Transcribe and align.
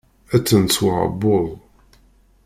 Attan 0.35 0.65
s 0.75 0.77
uƐebbuḍ. 0.85 1.47